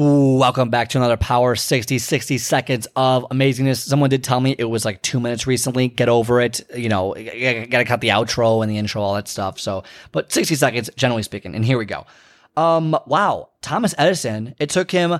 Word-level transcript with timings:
Welcome 0.00 0.70
back 0.70 0.90
to 0.90 0.98
another 0.98 1.16
Power 1.16 1.56
60, 1.56 1.98
60 1.98 2.38
seconds 2.38 2.86
of 2.94 3.24
amazingness. 3.32 3.78
Someone 3.78 4.10
did 4.10 4.22
tell 4.22 4.38
me 4.38 4.54
it 4.56 4.66
was 4.66 4.84
like 4.84 5.02
two 5.02 5.18
minutes 5.18 5.44
recently. 5.44 5.88
Get 5.88 6.08
over 6.08 6.40
it. 6.40 6.60
You 6.72 6.88
know, 6.88 7.14
gotta 7.14 7.84
cut 7.84 8.00
the 8.00 8.10
outro 8.10 8.62
and 8.62 8.70
the 8.70 8.78
intro, 8.78 9.02
all 9.02 9.16
that 9.16 9.26
stuff. 9.26 9.58
So, 9.58 9.82
but 10.12 10.30
60 10.30 10.54
seconds, 10.54 10.88
generally 10.94 11.24
speaking. 11.24 11.56
And 11.56 11.64
here 11.64 11.76
we 11.76 11.84
go. 11.84 12.06
Um, 12.56 12.96
wow. 13.06 13.48
Thomas 13.60 13.92
Edison, 13.98 14.54
it 14.60 14.70
took 14.70 14.92
him 14.92 15.18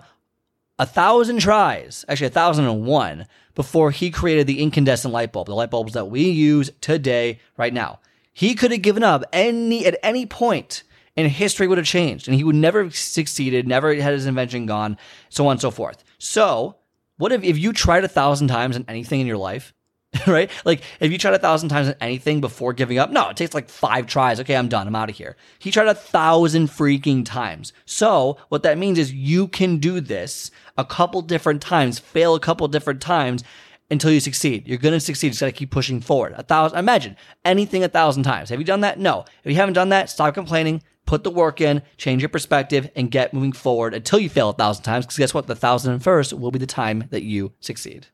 a 0.79 0.87
thousand 0.87 1.41
tries, 1.41 2.05
actually 2.09 2.29
a 2.29 2.31
thousand 2.31 2.67
and 2.67 2.87
one, 2.87 3.27
before 3.57 3.91
he 3.91 4.13
created 4.13 4.47
the 4.47 4.63
incandescent 4.63 5.13
light 5.13 5.33
bulb, 5.33 5.49
the 5.49 5.57
light 5.57 5.73
bulbs 5.73 5.95
that 5.95 6.05
we 6.05 6.31
use 6.31 6.71
today, 6.81 7.41
right 7.57 7.75
now. 7.75 7.99
He 8.33 8.55
could 8.55 8.71
have 8.71 8.83
given 8.83 9.03
up 9.03 9.25
any 9.33 9.85
at 9.87 9.99
any 10.05 10.25
point 10.25 10.85
and 11.19 11.29
history 11.29 11.67
would 11.67 11.79
have 11.79 11.87
changed 11.87 12.29
and 12.29 12.37
he 12.37 12.45
would 12.45 12.55
never 12.55 12.85
have 12.85 12.97
succeeded, 12.97 13.67
never 13.67 13.93
had 13.97 14.13
his 14.13 14.27
invention 14.27 14.67
gone, 14.67 14.97
so 15.29 15.47
on 15.47 15.53
and 15.53 15.61
so 15.61 15.73
forth. 15.73 16.05
So, 16.19 16.77
what 17.17 17.33
if, 17.33 17.43
if 17.43 17.59
you 17.59 17.73
tried 17.73 18.05
a 18.05 18.09
thousand 18.09 18.47
times 18.47 18.77
in 18.77 18.85
anything 18.87 19.21
in 19.21 19.27
your 19.27 19.37
life, 19.37 19.75
right? 20.29 20.49
Like 20.65 20.83
if 21.01 21.11
you 21.11 21.19
tried 21.19 21.35
a 21.35 21.41
thousand 21.41 21.71
times 21.71 21.89
in 21.89 21.97
anything 22.01 22.41
before 22.41 22.73
giving 22.73 22.99
up, 22.99 23.11
no, 23.11 23.31
it 23.31 23.37
takes 23.37 23.53
like 23.53 23.69
five 23.69 24.07
tries. 24.07 24.39
Okay, 24.39 24.57
I'm 24.57 24.69
done. 24.69 24.87
I'm 24.87 24.95
out 24.95 25.11
of 25.11 25.17
here. 25.17 25.37
He 25.59 25.73
tried 25.73 25.89
a 25.89 25.95
thousand 25.95 26.69
freaking 26.69 27.27
times. 27.27 27.73
So 27.85 28.39
what 28.49 28.63
that 28.63 28.79
means 28.79 28.97
is 28.97 29.13
you 29.13 29.49
can 29.49 29.79
do 29.79 30.01
this 30.01 30.53
a 30.79 30.85
couple 30.85 31.21
different 31.21 31.61
times, 31.61 31.99
fail 31.99 32.37
a 32.37 32.41
couple 32.41 32.69
different 32.69 33.03
times 33.03 33.43
until 33.91 34.13
you 34.13 34.21
succeed. 34.21 34.69
You're 34.69 34.79
going 34.79 34.95
to 34.95 35.01
succeed. 35.01 35.29
You 35.29 35.31
just 35.33 35.41
got 35.41 35.47
to 35.47 35.53
keep 35.53 35.71
pushing 35.71 36.01
forward. 36.01 36.35
A 36.37 36.43
thousand, 36.43 36.79
imagine 36.79 37.17
anything 37.45 37.83
a 37.83 37.89
thousand 37.89 38.23
times. 38.23 38.51
Have 38.51 38.59
you 38.59 38.65
done 38.65 38.83
that? 38.83 38.99
No. 38.99 39.25
If 39.45 39.51
you 39.51 39.57
haven't 39.57 39.75
done 39.75 39.89
that, 39.91 40.11
stop 40.11 40.35
complaining, 40.35 40.83
put 41.09 41.25
the 41.25 41.31
work 41.31 41.63
in, 41.63 41.81
change 41.97 42.21
your 42.21 42.29
perspective, 42.29 42.91
and 42.95 43.11
get 43.11 43.33
moving 43.33 43.53
forward 43.53 43.95
until 43.95 44.19
you 44.19 44.29
fail 44.29 44.51
a 44.51 44.53
thousand 44.53 44.85
times. 44.85 45.07
Because 45.07 45.17
guess 45.17 45.33
what? 45.33 45.47
The 45.47 45.57
thousand 45.57 45.95
and 45.95 46.03
first 46.05 46.35
will 46.35 46.51
be 46.51 46.59
the 46.59 46.67
time 46.67 47.05
that 47.09 47.23
you 47.23 47.53
succeed. 47.61 48.09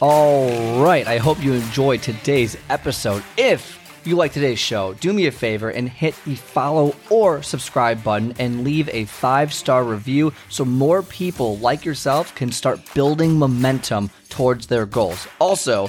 All 0.00 0.82
right. 0.82 1.06
I 1.06 1.18
hope 1.18 1.40
you 1.40 1.52
enjoyed 1.52 2.02
today's 2.02 2.56
episode. 2.68 3.22
If 3.36 3.78
you 4.04 4.16
like 4.16 4.32
today's 4.32 4.58
show, 4.58 4.94
do 4.94 5.12
me 5.12 5.26
a 5.26 5.30
favor 5.30 5.70
and 5.70 5.88
hit 5.88 6.16
the 6.24 6.34
follow 6.34 6.96
or 7.08 7.40
subscribe 7.40 8.02
button 8.02 8.34
and 8.40 8.64
leave 8.64 8.88
a 8.88 9.04
five 9.04 9.54
star 9.54 9.84
review 9.84 10.32
so 10.48 10.64
more 10.64 11.04
people 11.04 11.58
like 11.58 11.84
yourself 11.84 12.34
can 12.34 12.50
start 12.50 12.80
building 12.94 13.38
momentum 13.38 14.10
towards 14.28 14.66
their 14.66 14.86
goals. 14.86 15.28
Also, 15.38 15.88